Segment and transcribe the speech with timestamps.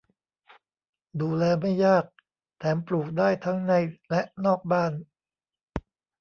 [1.21, 2.03] ดูแลไม่ยาก
[2.57, 3.73] แถมปลูกได้ทั้งใน
[4.09, 4.91] และนอกบ้าน